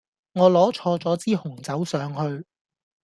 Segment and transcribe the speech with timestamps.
[0.33, 2.43] 我攞錯咗支紅酒上去